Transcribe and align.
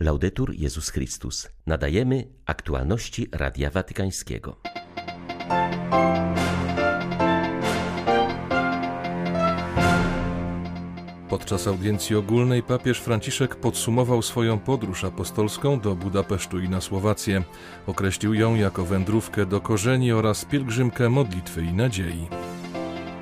Laudetur 0.00 0.54
Jezus 0.54 0.90
Chrystus. 0.90 1.48
Nadajemy 1.66 2.28
aktualności 2.46 3.28
Radia 3.32 3.70
Watykańskiego. 3.70 4.56
Podczas 11.28 11.66
audiencji 11.66 12.16
ogólnej 12.16 12.62
papież 12.62 13.00
Franciszek 13.00 13.56
podsumował 13.56 14.22
swoją 14.22 14.58
podróż 14.58 15.04
apostolską 15.04 15.80
do 15.80 15.94
Budapesztu 15.94 16.60
i 16.60 16.68
na 16.68 16.80
Słowację. 16.80 17.42
Określił 17.86 18.34
ją 18.34 18.54
jako 18.54 18.84
wędrówkę 18.84 19.46
do 19.46 19.60
korzeni 19.60 20.12
oraz 20.12 20.44
pielgrzymkę 20.44 21.08
modlitwy 21.08 21.62
i 21.62 21.72
nadziei. 21.72 22.28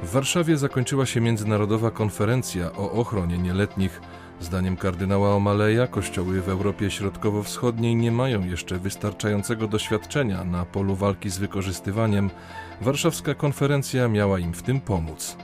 W 0.02 0.10
Warszawie 0.10 0.56
zakończyła 0.56 1.06
się 1.06 1.20
międzynarodowa 1.20 1.90
konferencja 1.90 2.72
o 2.72 2.90
ochronie 2.90 3.38
nieletnich. 3.38 4.00
Zdaniem 4.40 4.76
kardynała 4.76 5.34
Omaleja 5.34 5.86
kościoły 5.86 6.40
w 6.40 6.48
Europie 6.48 6.90
Środkowo-Wschodniej 6.90 7.96
nie 7.96 8.12
mają 8.12 8.44
jeszcze 8.44 8.78
wystarczającego 8.78 9.68
doświadczenia 9.68 10.44
na 10.44 10.64
polu 10.64 10.94
walki 10.94 11.30
z 11.30 11.38
wykorzystywaniem. 11.38 12.30
Warszawska 12.80 13.34
konferencja 13.34 14.08
miała 14.08 14.38
im 14.38 14.52
w 14.52 14.62
tym 14.62 14.80
pomóc. 14.80 15.36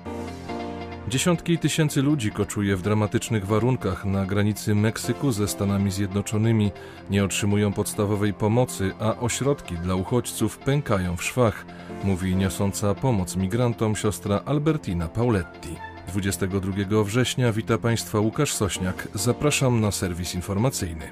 Dziesiątki 1.08 1.58
tysięcy 1.58 2.02
ludzi 2.02 2.30
koczuje 2.30 2.76
w 2.76 2.82
dramatycznych 2.82 3.46
warunkach 3.46 4.04
na 4.04 4.26
granicy 4.26 4.74
Meksyku 4.74 5.32
ze 5.32 5.48
Stanami 5.48 5.90
Zjednoczonymi, 5.90 6.70
nie 7.10 7.24
otrzymują 7.24 7.72
podstawowej 7.72 8.34
pomocy, 8.34 8.92
a 9.00 9.16
ośrodki 9.16 9.76
dla 9.76 9.94
uchodźców 9.94 10.58
pękają 10.58 11.16
w 11.16 11.24
szwach, 11.24 11.66
mówi 12.04 12.36
niosąca 12.36 12.94
pomoc 12.94 13.36
migrantom 13.36 13.96
siostra 13.96 14.40
Albertina 14.44 15.08
Pauletti. 15.08 15.91
22 16.12 17.04
września 17.04 17.52
wita 17.52 17.78
Państwa 17.78 18.20
Łukasz 18.20 18.54
Sośniak. 18.54 19.08
Zapraszam 19.14 19.80
na 19.80 19.90
serwis 19.90 20.34
informacyjny. 20.34 21.10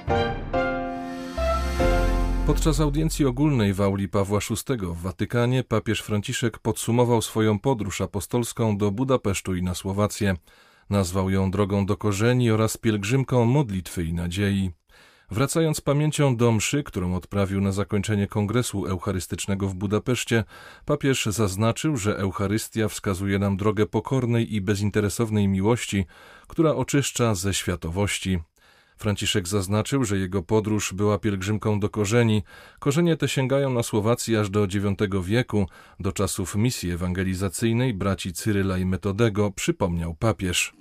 Podczas 2.47 2.81
audiencji 2.81 3.27
ogólnej 3.27 3.75
w 3.75 3.81
auli 3.81 4.09
Pawła 4.09 4.39
VI 4.51 4.77
w 4.77 5.03
Watykanie 5.03 5.65
papież 5.65 6.01
Franciszek 6.01 6.59
podsumował 6.59 7.23
swoją 7.23 7.59
podróż 7.59 8.01
apostolską 8.01 8.79
do 8.79 8.91
Budapesztu 8.91 9.55
i 9.55 9.63
na 9.63 9.75
Słowację. 9.75 10.35
Nazwał 10.91 11.31
ją 11.31 11.51
drogą 11.51 11.87
do 11.87 11.97
korzeni 11.97 12.51
oraz 12.51 12.77
pielgrzymką 12.77 13.45
modlitwy 13.45 14.05
i 14.05 14.15
nadziei. 14.15 14.80
Wracając 15.31 15.81
pamięcią 15.81 16.37
do 16.37 16.53
mszy, 16.53 16.83
którą 16.83 17.15
odprawił 17.15 17.61
na 17.61 17.73
zakończenie 17.73 18.27
Kongresu 18.27 18.87
Eucharystycznego 18.87 19.69
w 19.69 19.75
Budapeszcie, 19.75 20.45
papież 20.85 21.27
zaznaczył, 21.27 21.97
że 21.97 22.17
Eucharystia 22.17 22.89
wskazuje 22.89 23.39
nam 23.39 23.57
drogę 23.57 23.87
pokornej 23.87 24.55
i 24.55 24.61
bezinteresownej 24.61 25.49
miłości, 25.49 26.07
która 26.49 26.75
oczyszcza 26.75 27.35
ze 27.35 27.55
światowości. 27.55 28.39
Franciszek 29.01 29.49
zaznaczył, 29.49 30.05
że 30.05 30.19
jego 30.19 30.43
podróż 30.43 30.93
była 30.93 31.19
pielgrzymką 31.19 31.81
do 31.81 31.89
korzeni. 31.89 32.43
Korzenie 32.79 33.17
te 33.17 33.29
sięgają 33.29 33.71
na 33.71 33.83
Słowacji 33.83 34.37
aż 34.37 34.51
do 34.51 34.65
IX 34.65 35.27
wieku, 35.27 35.67
do 36.01 36.13
czasów 36.13 36.57
misji 36.57 36.91
ewangelizacyjnej 36.91 37.95
braci 37.95 38.33
Cyryla 38.33 38.79
i 38.79 38.85
Metodego, 38.85 39.51
przypomniał 39.51 40.15
papież. 40.15 40.73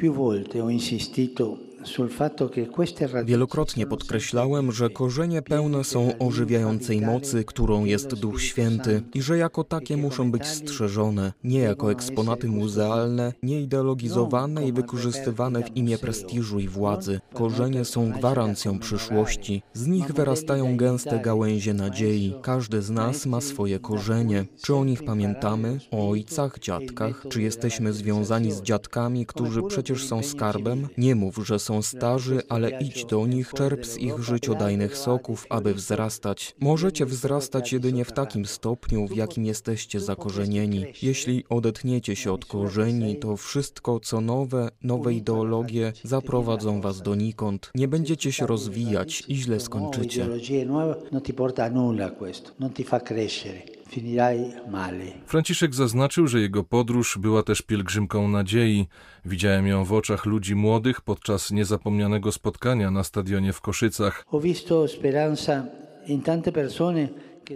Wielokrotnie 3.26 3.86
podkreślałem, 3.86 4.72
że 4.72 4.90
korzenie 4.90 5.42
pełne 5.42 5.84
są 5.84 6.18
ożywiającej 6.20 7.02
mocy, 7.02 7.44
którą 7.44 7.86
jest 7.86 8.16
Duch 8.16 8.42
Święty 8.42 9.02
i 9.14 9.22
że 9.22 9.38
jako 9.38 9.64
takie 9.64 9.98
muszą 9.98 10.32
być 10.32 10.48
strzeżone, 10.48 11.34
nie 11.44 11.60
jako 11.60 11.92
eksponaty 11.92 12.48
muzealne, 12.48 13.34
nie 13.44 13.62
ideologizowane 13.62 14.68
i 14.68 14.74
wykorzystywane 14.74 15.64
w 15.64 15.78
imię 15.78 15.98
prestiżu 15.98 16.60
i 16.60 16.68
władzy. 16.68 17.20
Korzenie 17.34 17.86
są 17.86 18.09
gwarancją 18.12 18.80
przyszłości. 18.80 19.62
Z 19.74 19.88
nich 19.88 20.14
wyrastają 20.14 20.78
gęste 20.78 21.20
gałęzie 21.20 21.74
nadziei. 21.74 22.36
Każdy 22.42 22.82
z 22.82 22.90
nas 22.90 23.26
ma 23.26 23.42
swoje 23.42 23.80
korzenie. 23.80 24.46
Czy 24.64 24.76
o 24.76 24.86
nich 24.86 25.04
pamiętamy? 25.04 25.80
O 25.92 26.10
ojcach, 26.10 26.60
dziadkach? 26.60 27.26
Czy 27.30 27.42
jesteśmy 27.42 27.94
związani 27.94 28.52
z 28.52 28.62
dziadkami, 28.62 29.26
którzy 29.26 29.64
przecież 29.64 30.08
są 30.08 30.24
skarbem? 30.24 30.88
Nie 30.98 31.16
mów, 31.16 31.36
że 31.36 31.60
są 31.60 31.82
starzy, 31.82 32.42
ale 32.50 32.80
idź 32.80 33.06
do 33.06 33.28
nich, 33.28 33.54
czerp 33.54 33.86
z 33.86 33.98
ich 33.98 34.20
życiodajnych 34.20 34.98
soków, 34.98 35.46
aby 35.50 35.74
wzrastać. 35.74 36.56
Możecie 36.60 37.06
wzrastać 37.06 37.74
jedynie 37.74 38.06
w 38.06 38.12
takim 38.12 38.46
stopniu, 38.46 39.08
w 39.08 39.16
jakim 39.16 39.46
jesteście 39.46 40.00
zakorzenieni. 40.00 40.86
Jeśli 41.02 41.44
odetniecie 41.50 42.16
się 42.16 42.34
od 42.34 42.46
korzeni, 42.46 43.16
to 43.16 43.38
wszystko, 43.38 44.00
co 44.00 44.22
nowe, 44.22 44.70
nowe 44.84 45.14
ideologie 45.14 45.94
zaprowadzą 46.04 46.82
was 46.82 47.02
donikąd. 47.02 47.72
Nie 47.76 47.88
będziecie 48.00 48.32
się 48.32 48.48
rozwijać 48.48 49.24
i 49.28 49.36
źle 49.36 49.60
skończycie. 49.60 50.26
Franciszek 55.26 55.76
zaznaczył, 55.76 56.28
że 56.28 56.40
jego 56.40 56.64
podróż 56.64 57.18
była 57.18 57.44
też 57.44 57.62
pielgrzymką 57.62 58.28
nadziei. 58.28 58.88
Widziałem 59.26 59.68
ją 59.68 59.86
w 59.86 59.94
oczach 59.94 60.26
ludzi 60.26 60.56
młodych 60.56 61.02
podczas 61.02 61.52
niezapomnianego 61.52 62.32
spotkania 62.32 62.92
na 62.92 63.04
stadionie 63.04 63.54
w 63.54 63.62
Koszycach. 63.62 64.26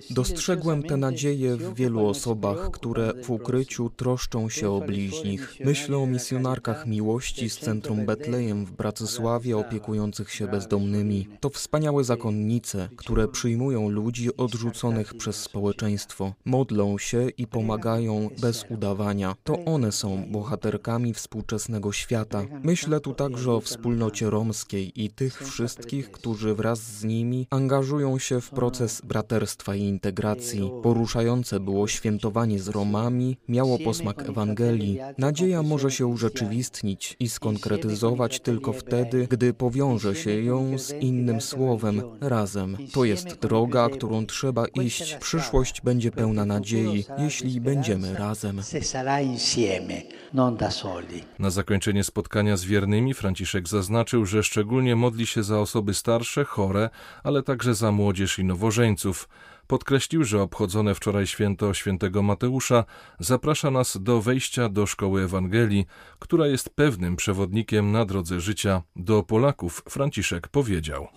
Dostrzegłem 0.10 0.84
tę 0.84 0.98
nadzieję 0.98 1.56
w 1.56 1.74
wielu 1.76 2.08
osobach, 2.08 2.72
które 2.72 3.14
w 3.24 3.30
ukryciu 3.32 3.90
troszczą 3.90 4.50
się 4.50 4.70
o 4.70 4.82
bliźnich. 4.82 5.56
Myślę 5.66 5.98
o 5.98 6.06
misjonarkach 6.06 6.88
miłości 6.88 7.50
z 7.50 7.60
Centrum 7.60 8.06
Betlejem 8.06 8.66
w 8.66 8.72
Bratysławie 8.72 9.58
opiekujących 9.58 10.32
się 10.32 10.48
bezdomnymi. 10.48 11.28
To 11.40 11.50
wspaniałe 11.50 12.04
zakonnice, 12.04 12.90
które 12.96 13.28
przyjmują 13.28 13.90
ludzi 13.90 14.38
odrzuconych 14.38 15.14
przez 15.14 15.36
społeczeństwo. 15.36 16.34
Modlą 16.46 16.98
się 16.98 17.30
i 17.30 17.48
pomagają 17.48 18.30
bez 18.42 18.66
udawania. 18.70 19.36
To 19.44 19.66
one 19.66 19.92
są 19.92 20.26
bohaterkami 20.32 21.14
współczesnego 21.14 21.92
świata. 21.92 22.46
Myślę 22.64 23.00
tu 23.00 23.14
także 23.14 23.52
o 23.52 23.62
wspólnocie 23.62 24.30
romskiej 24.30 25.04
i 25.04 25.10
tych 25.10 25.42
wszystkich, 25.42 26.12
którzy 26.12 26.56
wraz 26.56 26.80
z 26.80 27.04
nimi 27.04 27.48
angażują 27.50 28.20
się 28.20 28.42
w 28.42 28.50
proces 28.50 29.02
braterstwa 29.02 29.76
i 29.76 29.83
integracji. 29.90 30.72
Poruszające 30.84 31.60
było 31.60 31.88
świętowanie 31.88 32.60
z 32.60 32.68
Romami, 32.68 33.38
miało 33.48 33.80
posmak 33.80 34.30
Ewangelii. 34.30 35.00
Nadzieja 35.18 35.64
może 35.64 35.92
się 35.92 36.08
urzeczywistnić 36.08 37.16
i 37.20 37.30
skonkretyzować 37.30 38.40
tylko 38.40 38.74
wtedy, 38.74 39.28
gdy 39.30 39.54
powiąże 39.54 40.16
się 40.16 40.42
ją 40.42 40.78
z 40.78 40.92
innym 40.92 41.42
słowem 41.42 42.02
razem. 42.22 42.78
To 42.94 43.06
jest 43.06 43.40
droga, 43.40 43.90
którą 43.90 44.26
trzeba 44.26 44.66
iść. 44.66 45.16
Przyszłość 45.16 45.82
będzie 45.82 46.12
pełna 46.12 46.46
nadziei, 46.46 47.06
jeśli 47.18 47.62
będziemy 47.62 48.14
razem. 48.14 48.62
Na 51.40 51.50
zakończenie 51.50 52.04
spotkania 52.04 52.58
z 52.58 52.64
wiernymi 52.64 53.14
Franciszek 53.14 53.68
zaznaczył, 53.68 54.26
że 54.26 54.44
szczególnie 54.44 54.96
modli 54.96 55.28
się 55.28 55.44
za 55.44 55.60
osoby 55.60 55.94
starsze, 55.94 56.46
chore, 56.46 56.90
ale 57.24 57.44
także 57.44 57.76
za 57.76 57.92
młodzież 57.92 58.40
i 58.40 58.44
nowożeńców. 58.44 59.30
Podkreślił, 59.74 60.24
że 60.24 60.42
obchodzone 60.42 60.96
wczoraj 60.96 61.28
święto 61.28 61.74
świętego 61.74 62.22
Mateusza 62.22 62.86
zaprasza 63.20 63.72
nas 63.72 63.98
do 64.02 64.22
wejścia 64.22 64.70
do 64.70 64.86
szkoły 64.86 65.22
Ewangelii, 65.22 65.86
która 66.20 66.48
jest 66.48 66.70
pewnym 66.70 67.16
przewodnikiem 67.16 67.92
na 67.92 68.06
drodze 68.06 68.40
życia. 68.40 68.82
Do 68.96 69.24
Polaków 69.24 69.84
Franciszek 69.90 70.48
powiedział: 70.48 71.08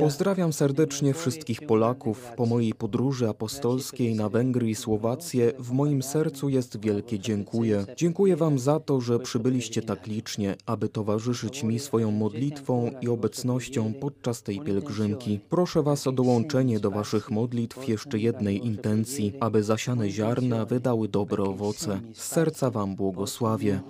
Pozdrawiam 0.00 0.52
serdecznie 0.52 1.14
wszystkich 1.14 1.66
Polaków. 1.66 2.30
Po 2.36 2.46
mojej 2.46 2.74
podróży 2.74 3.28
apostolskiej 3.28 4.14
na 4.14 4.28
Węgry 4.28 4.70
i 4.70 4.74
Słowację 4.74 5.52
w 5.58 5.72
moim 5.72 6.02
sercu 6.02 6.48
jest 6.48 6.80
wielkie 6.80 7.18
dziękuję. 7.18 7.86
Dziękuję 7.96 8.36
Wam 8.36 8.58
za 8.58 8.80
to, 8.80 9.00
że 9.00 9.18
przybyliście 9.18 9.82
tak 9.82 10.06
licznie, 10.06 10.56
aby 10.66 10.88
towarzyszyć 10.88 11.62
mi 11.62 11.78
swoją 11.78 12.10
modlitwą 12.10 12.90
i 13.00 13.08
obecnością 13.08 13.92
podczas 14.00 14.42
tej 14.42 14.60
pielgrzymki. 14.60 15.40
Proszę 15.48 15.73
Was 15.82 16.06
o 16.06 16.12
dołączenie 16.12 16.80
do 16.80 16.90
Waszych 16.90 17.30
modlitw 17.30 17.88
jeszcze 17.88 18.18
jednej 18.18 18.66
intencji, 18.66 19.32
aby 19.40 19.62
zasiane 19.62 20.10
ziarna 20.10 20.64
wydały 20.64 21.08
dobre 21.08 21.42
owoce. 21.42 22.00
Z 22.12 22.22
serca 22.22 22.70
Wam 22.70 22.96
błogosławię. 22.96 23.80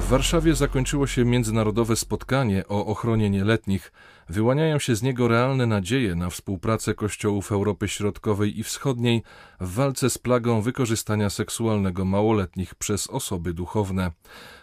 W 0.00 0.08
Warszawie 0.10 0.54
zakończyło 0.54 1.06
się 1.06 1.24
międzynarodowe 1.24 1.96
spotkanie 1.96 2.64
o 2.68 2.86
ochronie 2.86 3.30
nieletnich. 3.30 3.92
Wyłaniają 4.30 4.78
się 4.78 4.96
z 4.96 5.02
niego 5.02 5.28
realne 5.28 5.66
nadzieje 5.66 6.14
na 6.14 6.30
współpracę 6.30 6.94
kościołów 6.94 7.52
Europy 7.52 7.88
Środkowej 7.88 8.58
i 8.58 8.62
Wschodniej 8.62 9.22
w 9.60 9.74
walce 9.74 10.10
z 10.10 10.18
plagą 10.18 10.62
wykorzystania 10.62 11.30
seksualnego 11.30 12.04
małoletnich 12.04 12.74
przez 12.74 13.06
osoby 13.06 13.54
duchowne. 13.54 14.10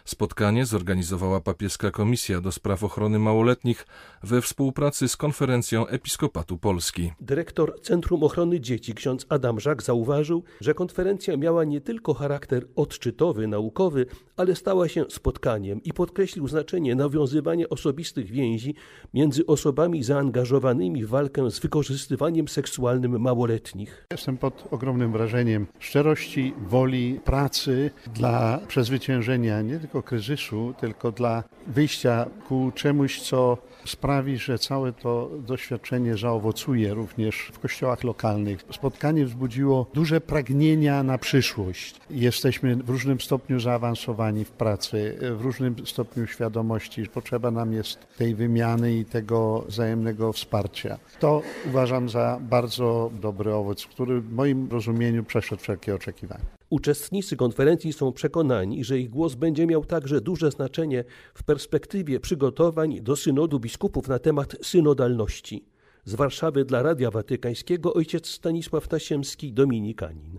Spotkanie 0.04 0.66
zorganizowała 0.66 1.40
papieska 1.40 1.90
Komisja 1.90 2.40
do 2.40 2.52
Spraw 2.52 2.84
Ochrony 2.84 3.18
Małoletnich 3.18 3.86
we 4.22 4.42
współpracy 4.42 5.08
z 5.08 5.16
Konferencją 5.16 5.86
Episkopatu 5.86 6.58
Polski. 6.58 7.12
Dyrektor 7.20 7.80
Centrum 7.82 8.22
Ochrony 8.22 8.60
Dzieci 8.60 8.94
ksiądz 8.94 9.26
Adam 9.28 9.60
Żak 9.60 9.82
zauważył, 9.82 10.44
że 10.60 10.74
konferencja 10.74 11.36
miała 11.36 11.64
nie 11.64 11.80
tylko 11.80 12.14
charakter 12.14 12.66
odczytowy, 12.76 13.46
naukowy, 13.46 14.06
ale 14.36 14.56
stała 14.56 14.88
się 14.88 15.04
spotkaniem 15.08 15.82
i 15.82 15.92
podkreślił 15.92 16.48
znaczenie 16.48 16.94
nawiązywania 16.94 17.68
osobistych 17.68 18.30
więzi 18.30 18.74
między 19.14 19.46
osobami 19.46 19.57
zaangażowanymi 20.00 21.04
w 21.04 21.08
walkę 21.08 21.50
z 21.50 21.58
wykorzystywaniem 21.58 22.48
seksualnym 22.48 23.20
małoletnich. 23.20 24.06
Jestem 24.12 24.36
pod 24.36 24.68
ogromnym 24.70 25.12
wrażeniem 25.12 25.66
szczerości, 25.78 26.54
woli, 26.66 27.20
pracy 27.24 27.90
dla 28.14 28.60
przezwyciężenia 28.68 29.62
nie 29.62 29.78
tylko 29.78 30.02
kryzysu, 30.02 30.74
tylko 30.80 31.12
dla 31.12 31.44
wyjścia 31.66 32.26
ku 32.48 32.72
czemuś, 32.74 33.20
co 33.20 33.58
sprawi, 33.84 34.38
że 34.38 34.58
całe 34.58 34.92
to 34.92 35.30
doświadczenie 35.46 36.16
zaowocuje 36.16 36.94
również 36.94 37.50
w 37.52 37.58
kościołach 37.58 38.04
lokalnych. 38.04 38.64
Spotkanie 38.72 39.26
wzbudziło 39.26 39.86
duże 39.94 40.20
pragnienia 40.20 41.02
na 41.02 41.18
przyszłość. 41.18 42.00
Jesteśmy 42.10 42.76
w 42.76 42.90
różnym 42.90 43.20
stopniu 43.20 43.60
zaawansowani 43.60 44.44
w 44.44 44.50
pracy, 44.50 45.18
w 45.36 45.40
różnym 45.40 45.74
stopniu 45.86 46.26
świadomości. 46.26 47.06
Potrzeba 47.14 47.50
nam 47.50 47.72
jest 47.72 47.98
tej 48.18 48.34
wymiany 48.34 48.94
i 48.94 49.04
tego 49.04 49.47
wzajemnego 49.68 50.32
wsparcia. 50.32 50.98
To 51.20 51.42
uważam 51.66 52.08
za 52.08 52.38
bardzo 52.40 53.10
dobry 53.20 53.54
owoc, 53.54 53.86
który 53.86 54.20
w 54.20 54.32
moim 54.32 54.68
rozumieniu 54.70 55.24
przeszedł 55.24 55.62
wszelkie 55.62 55.94
oczekiwania. 55.94 56.44
Uczestnicy 56.70 57.36
konferencji 57.36 57.92
są 57.92 58.12
przekonani, 58.12 58.84
że 58.84 58.98
ich 58.98 59.10
głos 59.10 59.34
będzie 59.34 59.66
miał 59.66 59.84
także 59.84 60.20
duże 60.20 60.50
znaczenie 60.50 61.04
w 61.34 61.42
perspektywie 61.42 62.20
przygotowań 62.20 63.00
do 63.00 63.16
synodu 63.16 63.60
biskupów 63.60 64.08
na 64.08 64.18
temat 64.18 64.56
synodalności. 64.62 65.64
Z 66.04 66.14
Warszawy 66.14 66.64
dla 66.64 66.82
Radia 66.82 67.10
Watykańskiego 67.10 67.94
ojciec 67.94 68.26
Stanisław 68.26 68.88
Tasiemski, 68.88 69.52
Dominikanin. 69.52 70.38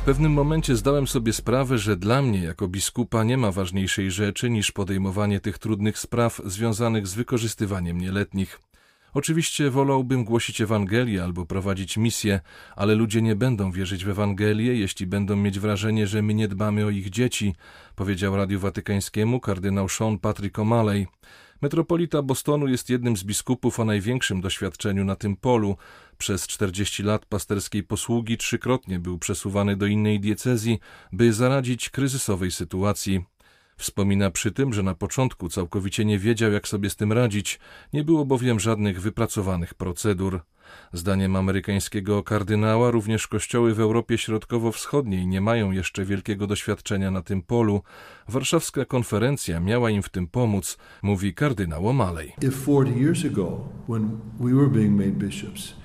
W 0.00 0.02
pewnym 0.02 0.32
momencie 0.32 0.76
zdałem 0.76 1.06
sobie 1.06 1.32
sprawę, 1.32 1.78
że 1.78 1.96
dla 1.96 2.22
mnie 2.22 2.42
jako 2.42 2.68
biskupa 2.68 3.24
nie 3.24 3.36
ma 3.36 3.52
ważniejszej 3.52 4.10
rzeczy 4.10 4.50
niż 4.50 4.72
podejmowanie 4.72 5.40
tych 5.40 5.58
trudnych 5.58 5.98
spraw 5.98 6.40
związanych 6.44 7.06
z 7.06 7.14
wykorzystywaniem 7.14 7.98
nieletnich. 7.98 8.60
Oczywiście 9.14 9.70
wolałbym 9.70 10.24
głosić 10.24 10.60
Ewangelię 10.60 11.24
albo 11.24 11.46
prowadzić 11.46 11.96
misję, 11.96 12.40
ale 12.76 12.94
ludzie 12.94 13.22
nie 13.22 13.36
będą 13.36 13.72
wierzyć 13.72 14.04
w 14.04 14.08
Ewangelię, 14.08 14.74
jeśli 14.74 15.06
będą 15.06 15.36
mieć 15.36 15.58
wrażenie, 15.58 16.06
że 16.06 16.22
my 16.22 16.34
nie 16.34 16.48
dbamy 16.48 16.86
o 16.86 16.90
ich 16.90 17.10
dzieci, 17.10 17.54
powiedział 17.96 18.36
Radiu 18.36 18.60
Watykańskiemu 18.60 19.40
kardynał 19.40 19.88
Sean 19.88 20.18
Patrick 20.18 20.58
O'Malley. 20.58 21.06
Metropolita 21.62 22.22
Bostonu 22.22 22.68
jest 22.68 22.90
jednym 22.90 23.16
z 23.16 23.24
biskupów 23.24 23.80
o 23.80 23.84
największym 23.84 24.40
doświadczeniu 24.40 25.04
na 25.04 25.16
tym 25.16 25.36
polu. 25.36 25.76
Przez 26.18 26.46
40 26.46 27.02
lat 27.02 27.26
pasterskiej 27.26 27.82
posługi 27.82 28.36
trzykrotnie 28.36 28.98
był 28.98 29.18
przesuwany 29.18 29.76
do 29.76 29.86
innej 29.86 30.20
diecezji, 30.20 30.78
by 31.12 31.32
zaradzić 31.32 31.90
kryzysowej 31.90 32.50
sytuacji. 32.50 33.24
Wspomina 33.80 34.30
przy 34.30 34.52
tym, 34.52 34.72
że 34.72 34.82
na 34.82 34.94
początku 34.94 35.48
całkowicie 35.48 36.04
nie 36.04 36.18
wiedział, 36.18 36.52
jak 36.52 36.68
sobie 36.68 36.90
z 36.90 36.96
tym 36.96 37.12
radzić, 37.12 37.60
nie 37.92 38.04
było 38.04 38.24
bowiem 38.24 38.60
żadnych 38.60 39.00
wypracowanych 39.00 39.74
procedur. 39.74 40.40
Zdaniem 40.92 41.36
amerykańskiego 41.36 42.22
kardynała 42.22 42.90
również 42.90 43.28
kościoły 43.28 43.74
w 43.74 43.80
Europie 43.80 44.18
Środkowo-Wschodniej 44.18 45.26
nie 45.26 45.40
mają 45.40 45.70
jeszcze 45.70 46.04
wielkiego 46.04 46.46
doświadczenia 46.46 47.10
na 47.10 47.22
tym 47.22 47.42
polu. 47.42 47.82
Warszawska 48.28 48.84
konferencja 48.84 49.60
miała 49.60 49.90
im 49.90 50.02
w 50.02 50.08
tym 50.08 50.26
pomóc, 50.26 50.78
mówi 51.02 51.34
kardynał 51.34 51.82
O'Malley. 51.82 52.28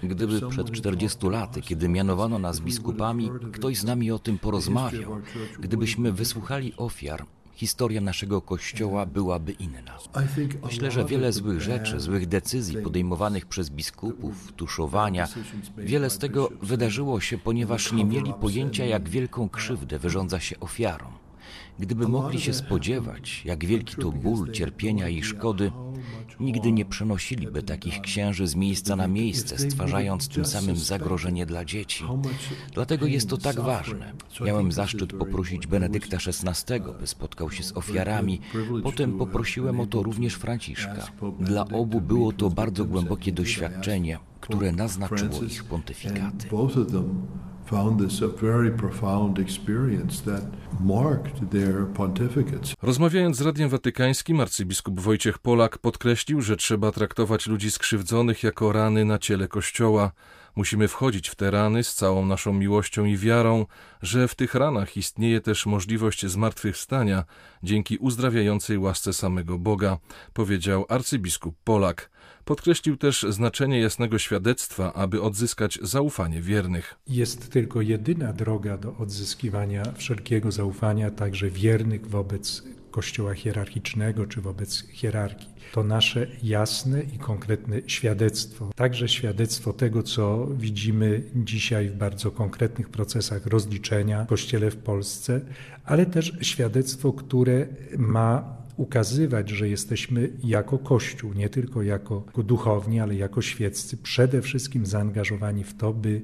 Gdyby 0.04 0.50
przed 0.50 0.72
40 0.72 1.28
laty, 1.30 1.62
kiedy 1.62 1.90
mianowano 1.90 2.40
nas 2.40 2.60
biskupami, 2.60 3.32
ktoś 3.54 3.78
z 3.78 3.84
nami 3.84 4.12
o 4.12 4.20
tym 4.20 4.38
porozmawiał, 4.38 5.22
gdybyśmy 5.60 6.12
wysłuchali 6.12 6.74
ofiar, 6.78 7.26
historia 7.56 8.02
naszego 8.02 8.42
Kościoła 8.42 9.06
byłaby 9.06 9.52
inna. 9.52 9.98
Myślę, 10.64 10.92
że 10.92 11.06
wiele 11.06 11.34
złych 11.34 11.62
rzeczy, 11.62 12.00
złych 12.00 12.28
decyzji 12.28 12.78
podejmowanych 12.78 13.46
przez 13.46 13.70
biskupów, 13.70 14.54
tuszowania, 14.54 15.28
wiele 15.78 16.10
z 16.10 16.18
tego 16.18 16.50
wydarzyło 16.62 17.20
się, 17.20 17.38
ponieważ 17.38 17.92
nie 17.92 18.06
mieli 18.06 18.34
pojęcia, 18.34 18.86
jak 18.86 19.10
wielką 19.10 19.50
krzywdę 19.50 20.00
wyrządza 20.00 20.40
się 20.40 20.60
ofiarom. 20.60 21.25
Gdyby 21.80 22.08
mogli 22.08 22.42
się 22.42 22.54
spodziewać, 22.54 23.46
jak 23.46 23.66
wielki 23.66 23.96
to 23.96 24.12
ból, 24.12 24.52
cierpienia 24.52 25.10
i 25.10 25.24
szkody, 25.24 25.72
nigdy 26.40 26.72
nie 26.72 26.86
przenosiliby 26.86 27.64
takich 27.64 28.02
księży 28.02 28.48
z 28.48 28.56
miejsca 28.56 28.96
na 28.96 29.08
miejsce, 29.08 29.58
stwarzając 29.58 30.28
tym 30.28 30.46
samym 30.46 30.76
zagrożenie 30.76 31.46
dla 31.46 31.66
dzieci. 31.66 32.04
Dlatego 32.74 33.06
jest 33.06 33.30
to 33.30 33.38
tak 33.38 33.60
ważne. 33.60 34.14
Miałem 34.42 34.72
zaszczyt 34.72 35.14
poprosić 35.14 35.68
Benedykta 35.68 36.18
XVI, 36.18 36.74
by 37.00 37.08
spotkał 37.08 37.52
się 37.52 37.64
z 37.64 37.78
ofiarami. 37.78 38.42
Potem 38.84 39.18
poprosiłem 39.18 39.80
o 39.80 39.86
to 39.86 40.04
również 40.04 40.34
Franciszka. 40.34 41.08
Dla 41.40 41.68
obu 41.68 42.02
było 42.02 42.32
to 42.32 42.50
bardzo 42.50 42.86
głębokie 42.86 43.32
doświadczenie, 43.32 44.20
które 44.42 44.72
naznaczyło 44.72 45.44
ich 45.44 45.64
pontyfikaty 45.64 46.48
Rozmawiając 52.82 53.38
z 53.38 53.42
Radiem 53.42 53.70
Watykańskim, 53.70 54.40
arcybiskup 54.40 55.00
Wojciech 55.00 55.40
Polak 55.40 55.78
podkreślił, 55.78 56.42
że 56.42 56.56
trzeba 56.56 56.92
traktować 56.92 57.48
ludzi 57.48 57.72
skrzywdzonych 57.72 58.44
jako 58.44 58.72
rany 58.72 59.06
na 59.06 59.20
ciele 59.20 59.48
Kościoła. 59.48 60.12
Musimy 60.56 60.88
wchodzić 60.88 61.30
w 61.30 61.36
te 61.36 61.52
rany 61.52 61.84
z 61.84 61.94
całą 61.94 62.26
naszą 62.26 62.54
miłością 62.54 63.06
i 63.06 63.18
wiarą, 63.18 63.66
że 64.02 64.28
w 64.28 64.36
tych 64.36 64.56
ranach 64.56 64.98
istnieje 64.98 65.42
też 65.42 65.66
możliwość 65.66 66.26
zmartwychwstania 66.26 67.24
dzięki 67.64 67.98
uzdrawiającej 67.98 68.78
łasce 68.78 69.14
samego 69.14 69.58
Boga, 69.58 69.98
powiedział 70.34 70.86
arcybiskup 70.90 71.56
Polak. 71.64 72.10
Podkreślił 72.46 72.98
też 72.98 73.26
znaczenie 73.30 73.80
jasnego 73.80 74.20
świadectwa, 74.20 74.94
aby 74.94 75.22
odzyskać 75.22 75.80
zaufanie 75.82 76.42
wiernych. 76.42 76.96
Jest 77.08 77.52
tylko 77.52 77.82
jedyna 77.82 78.34
droga 78.34 78.78
do 78.78 78.98
odzyskiwania 78.98 79.84
wszelkiego 79.96 80.52
zaufania, 80.52 81.12
także 81.12 81.50
wiernych 81.50 82.08
wobec 82.08 82.64
kościoła 82.92 83.34
hierarchicznego 83.34 84.26
czy 84.26 84.42
wobec 84.42 84.88
hierarchii. 84.88 85.50
To 85.72 85.84
nasze 85.84 86.28
jasne 86.44 87.04
i 87.04 87.18
konkretne 87.18 87.82
świadectwo, 87.88 88.70
także 88.76 89.10
świadectwo 89.10 89.74
tego, 89.74 90.04
co 90.04 90.48
widzimy 90.48 91.24
dzisiaj 91.36 91.90
w 91.90 91.96
bardzo 91.96 92.32
konkretnych 92.32 92.90
procesach 92.90 93.46
rozliczenia 93.46 94.24
w 94.24 94.28
kościele 94.28 94.72
w 94.72 94.78
Polsce, 94.78 95.42
ale 95.86 96.06
też 96.06 96.34
świadectwo, 96.42 97.14
które 97.14 97.68
ma 97.98 98.65
ukazywać, 98.78 99.50
że 99.50 99.70
jesteśmy 99.70 100.30
jako 100.44 100.78
Kościół, 100.78 101.34
nie 101.34 101.50
tylko 101.50 101.84
jako 101.84 102.24
duchowni, 102.38 103.00
ale 103.00 103.16
jako 103.16 103.42
świeccy, 103.42 103.98
przede 103.98 104.42
wszystkim 104.42 104.86
zaangażowani 104.86 105.64
w 105.64 105.78
to, 105.78 105.94
by 105.94 106.22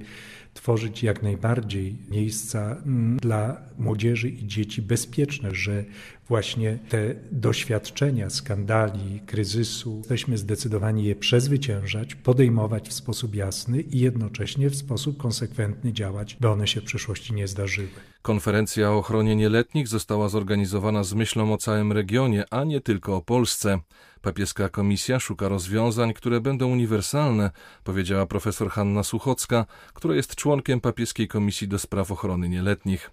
tworzyć 0.54 1.04
jak 1.04 1.24
najbardziej 1.24 1.96
miejsca 2.10 2.78
mm, 2.86 3.18
dla 3.18 3.62
młodzieży 3.78 4.30
i 4.30 4.48
dzieci 4.48 4.82
bezpieczne, 4.82 5.56
że 5.56 5.86
właśnie 6.28 6.80
te 6.90 7.16
doświadczenia 7.32 8.30
skandali, 8.30 9.22
kryzysu, 9.26 9.98
jesteśmy 9.98 10.38
zdecydowani 10.38 11.04
je 11.04 11.16
przezwyciężać, 11.16 12.16
podejmować 12.16 12.90
w 12.90 12.94
sposób 12.94 13.36
jasny 13.36 13.82
i 13.82 14.00
jednocześnie 14.00 14.70
w 14.70 14.76
sposób 14.76 15.18
konsekwentny 15.18 15.94
działać, 15.94 16.38
by 16.40 16.50
one 16.50 16.68
się 16.68 16.82
w 16.82 16.84
przyszłości 16.84 17.34
nie 17.34 17.48
zdarzyły. 17.48 18.11
Konferencja 18.22 18.92
o 18.92 18.98
ochronie 18.98 19.36
nieletnich 19.36 19.88
została 19.88 20.30
zorganizowana 20.30 21.04
z 21.04 21.14
myślą 21.14 21.54
o 21.54 21.58
całym 21.58 21.92
regionie, 21.92 22.46
a 22.52 22.64
nie 22.64 22.82
tylko 22.82 23.16
o 23.16 23.22
Polsce. 23.22 23.80
Papieska 24.22 24.70
komisja 24.70 25.20
szuka 25.20 25.50
rozwiązań, 25.50 26.14
które 26.14 26.42
będą 26.42 26.68
uniwersalne, 26.72 27.52
powiedziała 27.84 28.26
profesor 28.26 28.70
Hanna 28.70 29.04
Suchocka, 29.04 29.66
która 29.94 30.16
jest 30.16 30.36
członkiem 30.36 30.82
papieskiej 30.82 31.28
komisji 31.28 31.68
do 31.68 31.80
spraw 31.80 32.12
ochrony 32.12 32.50
nieletnich. 32.50 33.12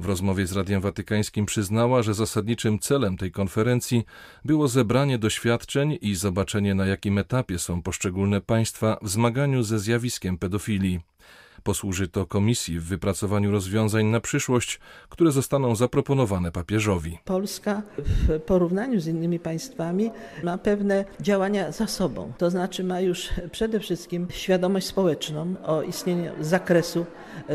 W 0.00 0.06
rozmowie 0.06 0.46
z 0.46 0.52
Radiem 0.52 0.80
Watykańskim 0.80 1.46
przyznała, 1.46 2.02
że 2.02 2.14
zasadniczym 2.14 2.78
celem 2.78 3.16
tej 3.16 3.32
konferencji 3.32 4.04
było 4.44 4.68
zebranie 4.68 5.18
doświadczeń 5.18 5.98
i 6.00 6.14
zobaczenie, 6.14 6.74
na 6.74 6.86
jakim 6.86 7.18
etapie 7.18 7.58
są 7.58 7.82
poszczególne 7.82 8.40
państwa 8.40 8.98
w 9.02 9.08
zmaganiu 9.08 9.62
ze 9.62 9.78
zjawiskiem 9.78 10.38
pedofilii. 10.38 11.00
Posłuży 11.66 12.08
to 12.08 12.26
komisji 12.26 12.80
w 12.80 12.84
wypracowaniu 12.84 13.50
rozwiązań 13.50 14.06
na 14.06 14.20
przyszłość, 14.20 14.80
które 15.08 15.32
zostaną 15.32 15.76
zaproponowane 15.76 16.52
papieżowi. 16.52 17.18
Polska 17.24 17.82
w 17.98 18.40
porównaniu 18.40 19.00
z 19.00 19.06
innymi 19.06 19.38
państwami 19.38 20.10
ma 20.44 20.58
pewne 20.58 21.04
działania 21.20 21.72
za 21.72 21.86
sobą. 21.86 22.32
To 22.38 22.50
znaczy 22.50 22.84
ma 22.84 23.00
już 23.00 23.28
przede 23.52 23.80
wszystkim 23.80 24.26
świadomość 24.30 24.86
społeczną 24.86 25.54
o 25.64 25.82
istnieniu 25.82 26.32
zakresu 26.40 27.06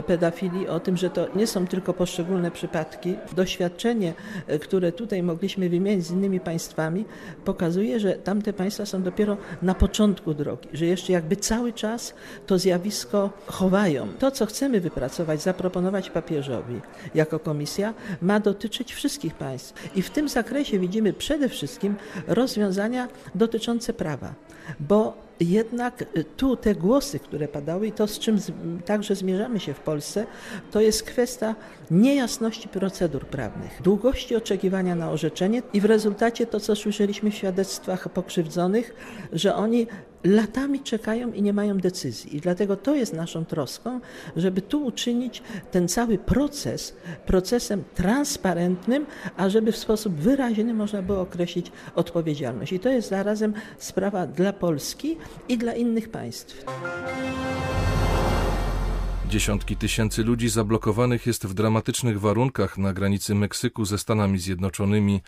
pedofilii, 0.07 0.67
o 0.67 0.79
tym, 0.79 0.97
że 0.97 1.09
to 1.09 1.27
nie 1.35 1.47
są 1.47 1.67
tylko 1.67 1.93
poszczególne 1.93 2.51
przypadki. 2.51 3.15
Doświadczenie, 3.35 4.13
które 4.61 4.91
tutaj 4.91 5.23
mogliśmy 5.23 5.69
wymienić 5.69 6.05
z 6.05 6.11
innymi 6.11 6.39
państwami, 6.39 7.05
pokazuje, 7.45 7.99
że 7.99 8.13
tamte 8.13 8.53
państwa 8.53 8.85
są 8.85 9.03
dopiero 9.03 9.37
na 9.61 9.75
początku 9.75 10.33
drogi, 10.33 10.69
że 10.73 10.85
jeszcze 10.85 11.13
jakby 11.13 11.35
cały 11.35 11.73
czas 11.73 12.13
to 12.47 12.59
zjawisko 12.59 13.29
chowają. 13.45 14.00
To, 14.19 14.31
co 14.31 14.45
chcemy 14.45 14.81
wypracować, 14.81 15.41
zaproponować 15.41 16.09
papieżowi 16.09 16.81
jako 17.15 17.39
komisja, 17.39 17.93
ma 18.21 18.39
dotyczyć 18.39 18.93
wszystkich 18.93 19.33
państw. 19.33 19.97
I 19.97 20.01
w 20.01 20.09
tym 20.09 20.29
zakresie 20.29 20.79
widzimy 20.79 21.13
przede 21.13 21.49
wszystkim 21.49 21.95
rozwiązania 22.27 23.07
dotyczące 23.35 23.93
prawa, 23.93 24.33
bo 24.79 25.31
jednak 25.39 26.05
tu 26.37 26.57
te 26.57 26.75
głosy, 26.75 27.19
które 27.19 27.47
padały 27.47 27.87
i 27.87 27.91
to, 27.91 28.07
z 28.07 28.19
czym 28.19 28.37
także 28.85 29.15
zmierzamy 29.15 29.59
się 29.59 29.73
w 29.73 29.79
Polsce, 29.79 30.25
to 30.71 30.81
jest 30.81 31.03
kwestia 31.03 31.55
niejasności 31.91 32.69
procedur 32.69 33.25
prawnych, 33.25 33.81
długości 33.83 34.35
oczekiwania 34.35 34.95
na 34.95 35.11
orzeczenie 35.11 35.61
i 35.73 35.81
w 35.81 35.85
rezultacie 35.85 36.47
to, 36.47 36.59
co 36.59 36.75
słyszeliśmy 36.75 37.31
w 37.31 37.35
świadectwach 37.35 38.09
pokrzywdzonych, 38.09 38.95
że 39.33 39.55
oni 39.55 39.87
latami 40.23 40.79
czekają 40.79 41.33
i 41.33 41.41
nie 41.41 41.53
mają 41.53 41.77
decyzji. 41.77 42.35
I 42.35 42.41
dlatego 42.41 42.75
to 42.75 42.95
jest 42.95 43.13
naszą 43.13 43.45
troską, 43.45 43.99
żeby 44.35 44.61
tu 44.61 44.85
uczynić 44.85 45.43
ten 45.71 45.87
cały 45.87 46.17
proces 46.17 46.95
procesem 47.25 47.83
transparentnym, 47.95 49.05
a 49.37 49.49
żeby 49.49 49.71
w 49.71 49.77
sposób 49.77 50.13
wyraźny 50.13 50.73
można 50.73 51.01
było 51.01 51.21
określić 51.21 51.71
odpowiedzialność. 51.95 52.73
I 52.73 52.79
to 52.79 52.89
jest 52.89 53.09
zarazem 53.09 53.53
sprawa 53.77 54.27
dla 54.27 54.53
Polski 54.53 55.17
i 55.49 55.57
dla 55.57 55.73
innych 55.73 56.09
państw. 56.09 56.65
Dziesiątki 59.29 59.77
tysięcy 59.77 60.23
ludzi 60.23 60.49
zablokowanych 60.49 61.27
jest 61.27 61.45
w 61.45 61.53
dramatycznych 61.53 62.19
warunkach 62.19 62.77
na 62.77 62.93
granicy 62.93 63.35
Meksyku 63.35 63.85
ze 63.85 63.97
Stanami 63.97 64.39
Zjednoczonymi. 64.39 65.21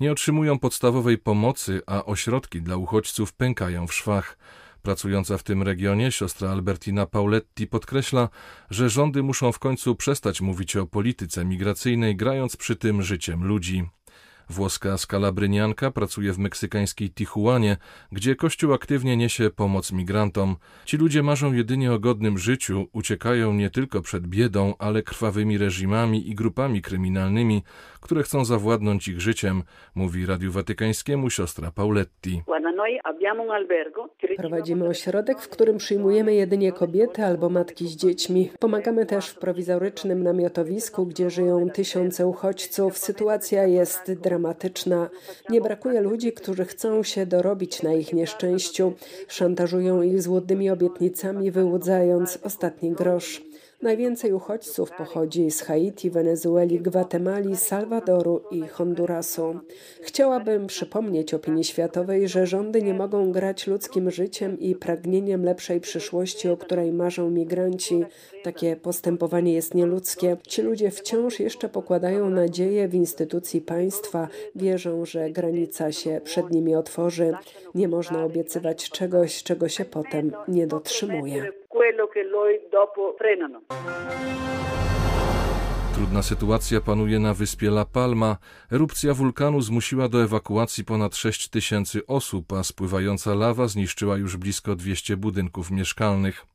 Nie 0.00 0.12
otrzymują 0.12 0.58
podstawowej 0.58 1.18
pomocy, 1.18 1.80
a 1.86 2.04
ośrodki 2.04 2.62
dla 2.62 2.76
uchodźców 2.76 3.32
pękają 3.32 3.86
w 3.86 3.94
szwach. 3.94 4.38
Pracująca 4.82 5.38
w 5.38 5.42
tym 5.42 5.62
regionie 5.62 6.12
siostra 6.12 6.50
Albertina 6.50 7.06
Pauletti 7.06 7.66
podkreśla, 7.66 8.28
że 8.70 8.90
rządy 8.90 9.22
muszą 9.22 9.52
w 9.52 9.58
końcu 9.58 9.96
przestać 9.96 10.40
mówić 10.40 10.76
o 10.76 10.86
polityce 10.86 11.44
migracyjnej, 11.44 12.16
grając 12.16 12.56
przy 12.56 12.76
tym 12.76 13.02
życiem 13.02 13.44
ludzi. 13.44 13.97
Włoska 14.50 14.98
skalabrynianka 14.98 15.90
pracuje 15.90 16.32
w 16.32 16.38
meksykańskiej 16.38 17.10
Tijuanie, 17.10 17.76
gdzie 18.12 18.36
Kościół 18.36 18.72
aktywnie 18.72 19.16
niesie 19.16 19.50
pomoc 19.50 19.92
migrantom. 19.92 20.56
Ci 20.84 20.96
ludzie 20.96 21.22
marzą 21.22 21.52
jedynie 21.52 21.92
o 21.92 21.98
godnym 21.98 22.38
życiu, 22.38 22.86
uciekają 22.92 23.52
nie 23.52 23.70
tylko 23.70 24.02
przed 24.02 24.26
biedą, 24.26 24.74
ale 24.78 25.02
krwawymi 25.02 25.58
reżimami 25.58 26.30
i 26.30 26.34
grupami 26.34 26.82
kryminalnymi, 26.82 27.62
które 28.00 28.22
chcą 28.22 28.44
zawładnąć 28.44 29.08
ich 29.08 29.20
życiem, 29.20 29.62
mówi 29.94 30.26
Radiu 30.26 30.52
Watykańskiemu 30.52 31.30
siostra 31.30 31.70
Pauletti. 31.70 32.42
Prowadzimy 34.36 34.88
ośrodek, 34.88 35.40
w 35.40 35.48
którym 35.48 35.76
przyjmujemy 35.76 36.34
jedynie 36.34 36.72
kobiety 36.72 37.24
albo 37.24 37.48
matki 37.48 37.88
z 37.88 37.96
dziećmi. 37.96 38.50
Pomagamy 38.60 39.06
też 39.06 39.28
w 39.28 39.38
prowizorycznym 39.38 40.22
namiotowisku, 40.22 41.06
gdzie 41.06 41.30
żyją 41.30 41.70
tysiące 41.70 42.26
uchodźców. 42.26 42.98
Sytuacja 42.98 43.64
jest 43.66 44.12
dramatyczna. 44.12 44.37
Nie 45.50 45.60
brakuje 45.60 46.00
ludzi, 46.00 46.32
którzy 46.32 46.64
chcą 46.64 47.02
się 47.02 47.26
dorobić 47.26 47.82
na 47.82 47.94
ich 47.94 48.12
nieszczęściu. 48.12 48.92
Szantażują 49.28 50.02
ich 50.02 50.22
złudnymi 50.22 50.70
obietnicami, 50.70 51.50
wyłudzając 51.50 52.38
ostatni 52.42 52.92
grosz. 52.92 53.47
Najwięcej 53.82 54.32
uchodźców 54.32 54.90
pochodzi 54.90 55.50
z 55.50 55.62
Haiti, 55.62 56.10
Wenezueli, 56.10 56.80
Gwatemali, 56.80 57.56
Salwadoru 57.56 58.42
i 58.50 58.68
Hondurasu. 58.68 59.60
Chciałabym 60.02 60.66
przypomnieć 60.66 61.34
opinii 61.34 61.64
światowej, 61.64 62.28
że 62.28 62.46
rządy 62.46 62.82
nie 62.82 62.94
mogą 62.94 63.32
grać 63.32 63.66
ludzkim 63.66 64.10
życiem 64.10 64.60
i 64.60 64.74
pragnieniem 64.74 65.44
lepszej 65.44 65.80
przyszłości, 65.80 66.48
o 66.48 66.56
której 66.56 66.92
marzą 66.92 67.30
migranci. 67.30 68.04
Takie 68.42 68.76
postępowanie 68.76 69.52
jest 69.52 69.74
nieludzkie. 69.74 70.36
Ci 70.48 70.62
ludzie 70.62 70.90
wciąż 70.90 71.40
jeszcze 71.40 71.68
pokładają 71.68 72.30
nadzieję 72.30 72.88
w 72.88 72.94
instytucji 72.94 73.60
państwa, 73.60 74.28
wierzą, 74.54 75.04
że 75.04 75.30
granica 75.30 75.92
się 75.92 76.20
przed 76.24 76.50
nimi 76.50 76.74
otworzy. 76.74 77.32
Nie 77.74 77.88
można 77.88 78.24
obiecywać 78.24 78.90
czegoś, 78.90 79.42
czego 79.42 79.68
się 79.68 79.84
potem 79.84 80.32
nie 80.48 80.66
dotrzymuje 80.66 81.52
quello 81.68 82.08
che 82.08 82.22
loro 82.24 82.50
dopo 82.70 83.14
frenano. 83.16 83.62
Trudna 85.94 86.22
sytuacja 86.22 86.80
panuje 86.80 87.18
na 87.18 87.34
wyspie 87.34 87.70
La 87.70 87.84
Palma. 87.84 88.38
Erupcja 88.70 89.14
wulkanu 89.14 89.60
zmusiła 89.60 90.08
do 90.08 90.22
ewakuacji 90.22 90.84
ponad 90.84 91.16
6 91.16 91.48
tysięcy 91.48 92.06
osób, 92.06 92.52
a 92.52 92.62
spływająca 92.62 93.34
lawa 93.34 93.68
zniszczyła 93.68 94.16
już 94.16 94.36
blisko 94.36 94.76
200 94.76 95.16
budynków 95.16 95.70
mieszkalnych. 95.70 96.46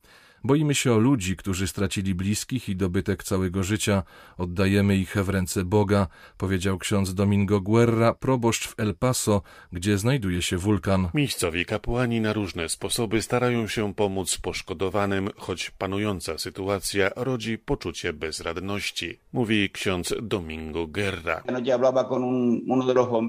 Boimy 0.44 0.76
się 0.76 0.94
o 0.94 0.98
ludzi, 0.98 1.36
którzy 1.36 1.68
stracili 1.68 2.16
bliskich 2.16 2.70
i 2.70 2.76
dobytek 2.76 3.24
całego 3.24 3.64
życia. 3.64 4.04
Oddajemy 4.38 4.96
ich 4.98 5.16
w 5.16 5.30
ręce 5.30 5.66
Boga, 5.66 6.08
powiedział 6.38 6.78
ksiądz 6.78 7.14
Domingo 7.14 7.62
Guerra, 7.62 8.14
proboszcz 8.14 8.68
w 8.68 8.80
El 8.80 8.96
Paso, 8.96 9.42
gdzie 9.72 9.98
znajduje 9.98 10.42
się 10.42 10.58
wulkan. 10.58 11.10
Miejscowi 11.14 11.66
kapłani 11.66 12.22
na 12.22 12.34
różne 12.34 12.70
sposoby 12.70 13.22
starają 13.22 13.68
się 13.68 13.94
pomóc 13.94 14.38
poszkodowanym, 14.38 15.30
choć 15.38 15.70
panująca 15.70 16.38
sytuacja 16.38 17.10
rodzi 17.16 17.58
poczucie 17.58 18.14
bezradności, 18.14 19.20
mówi 19.34 19.70
ksiądz 19.70 20.14
Domingo 20.22 20.88
Guerra. 20.88 21.44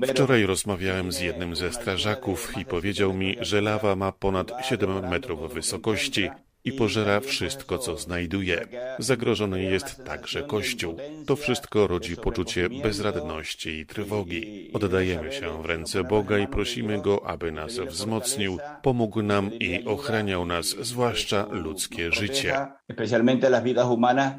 Wczoraj 0.08 0.46
rozmawiałem 0.46 1.12
z 1.12 1.20
jednym 1.20 1.56
ze 1.56 1.72
strażaków 1.72 2.58
i 2.58 2.64
powiedział 2.64 3.14
mi, 3.14 3.36
że 3.40 3.60
lawa 3.60 3.96
ma 3.96 4.12
ponad 4.12 4.52
7 4.68 5.08
metrów 5.08 5.54
wysokości 5.54 6.30
i 6.64 6.72
pożera 6.72 7.20
wszystko, 7.20 7.78
co 7.78 7.96
znajduje. 7.96 8.66
Zagrożony 8.98 9.62
jest 9.62 10.04
także 10.04 10.42
Kościół. 10.42 10.96
To 11.26 11.36
wszystko 11.36 11.86
rodzi 11.86 12.16
poczucie 12.16 12.68
bezradności 12.68 13.70
i 13.70 13.86
trwogi. 13.86 14.70
Oddajemy 14.72 15.32
się 15.32 15.62
w 15.62 15.66
ręce 15.66 16.04
Boga 16.04 16.38
i 16.38 16.46
prosimy 16.46 17.02
Go, 17.02 17.26
aby 17.26 17.52
nas 17.52 17.78
wzmocnił, 17.78 18.58
pomógł 18.82 19.22
nam 19.22 19.58
i 19.58 19.84
ochraniał 19.84 20.46
nas, 20.46 20.66
zwłaszcza 20.66 21.46
ludzkie 21.50 22.12
życie. 22.12 22.66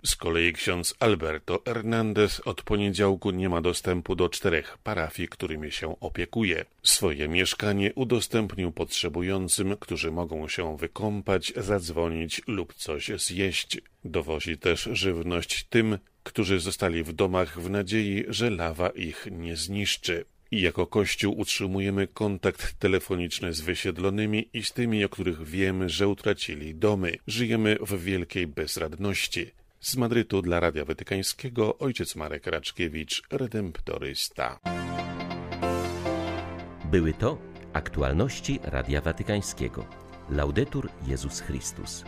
Z 0.06 0.16
kolei 0.16 0.54
ksiądz 0.54 0.96
Alberto 1.00 1.62
Hernandez 1.66 2.42
od 2.46 2.62
poniedziałku 2.62 3.32
nie 3.32 3.50
ma 3.50 3.62
dostępu 3.62 4.16
do 4.16 4.30
czterech 4.30 4.78
parafii, 4.78 5.28
którymi 5.28 5.72
się 5.72 6.00
opiekuje. 6.00 6.66
Swoje 6.84 7.28
mieszkanie 7.28 7.94
udostępnił 7.94 8.72
potrzebującym, 8.72 9.78
którzy 9.80 10.12
mogą 10.12 10.48
się 10.48 10.78
wykąpać, 10.78 11.54
zadzwonić 11.58 12.42
lub 12.48 12.74
coś 12.74 13.12
zjeść. 13.16 13.82
Dowozi 14.04 14.58
też 14.58 14.90
żywność 14.92 15.64
tym, 15.64 15.98
którzy 16.24 16.60
zostali 16.60 17.04
w 17.04 17.14
domach 17.14 17.60
w 17.62 17.70
nadziei, 17.70 18.25
że 18.28 18.50
lawa 18.50 18.90
ich 18.90 19.28
nie 19.32 19.56
zniszczy. 19.56 20.25
I 20.56 20.62
jako 20.62 20.88
Kościół 20.88 21.40
utrzymujemy 21.40 22.08
kontakt 22.08 22.80
telefoniczny 22.80 23.54
z 23.54 23.62
wysiedlonymi 23.62 24.50
i 24.54 24.64
z 24.64 24.74
tymi, 24.74 25.06
o 25.06 25.10
których 25.10 25.44
wiemy, 25.48 25.90
że 25.90 26.08
utracili 26.08 26.76
domy. 26.76 27.16
Żyjemy 27.28 27.78
w 27.82 28.04
wielkiej 28.04 28.48
bezradności. 28.48 29.52
Z 29.80 29.96
Madrytu 29.96 30.42
dla 30.42 30.60
Radia 30.60 30.86
Watykańskiego 30.86 31.78
ojciec 31.78 32.16
Marek 32.16 32.48
Raczkiewicz, 32.48 33.24
redemptorysta. 33.32 34.60
Były 36.92 37.14
to 37.14 37.38
aktualności 37.74 38.60
Radia 38.64 39.02
Watykańskiego. 39.02 39.86
Laudetur 40.30 40.90
Jezus 41.08 41.40
Chrystus. 41.40 42.04